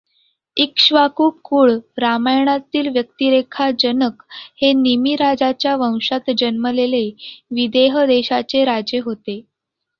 इक्ष्वाकु 0.57 1.29
कुळ 1.43 1.71
रामायणातील 1.97 2.87
व्यक्तिरेखाजनक 2.87 4.23
हे 4.61 4.71
निमि 4.73 5.15
राजाच्या 5.15 5.75
वंशात 5.77 6.31
जन्मलेले 6.37 7.05
विदेह 7.51 8.03
देशाचे 8.07 8.65
राजे 8.65 8.99
होते. 8.99 9.41